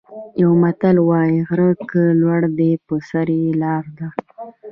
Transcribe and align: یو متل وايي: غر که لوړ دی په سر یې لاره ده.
یو 0.41 0.51
متل 0.63 0.95
وايي: 1.09 1.37
غر 1.47 1.59
که 1.89 2.01
لوړ 2.21 2.41
دی 2.57 2.71
په 2.85 2.95
سر 3.09 3.27
یې 3.39 3.49
لاره 3.61 3.89
ده. 3.97 4.07